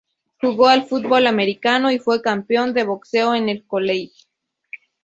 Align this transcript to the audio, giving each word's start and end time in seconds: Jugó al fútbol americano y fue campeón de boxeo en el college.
Jugó 0.41 0.65
al 0.67 0.87
fútbol 0.87 1.27
americano 1.27 1.91
y 1.91 1.99
fue 1.99 2.23
campeón 2.23 2.73
de 2.73 2.83
boxeo 2.85 3.35
en 3.35 3.49
el 3.49 3.67
college. 3.67 4.25